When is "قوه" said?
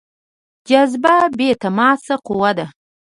2.25-2.51